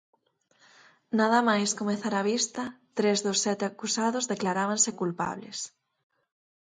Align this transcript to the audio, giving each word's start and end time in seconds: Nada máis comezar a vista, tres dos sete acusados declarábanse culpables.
Nada 1.19 1.39
máis 1.49 1.69
comezar 1.81 2.13
a 2.17 2.25
vista, 2.31 2.63
tres 2.97 3.17
dos 3.25 3.37
sete 3.45 3.63
acusados 3.67 4.27
declarábanse 4.33 4.91
culpables. 5.01 5.57